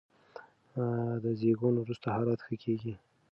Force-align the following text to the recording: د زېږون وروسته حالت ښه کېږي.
د 1.23 1.25
زېږون 1.39 1.73
وروسته 1.79 2.07
حالت 2.15 2.39
ښه 2.45 2.55
کېږي. 2.63 2.93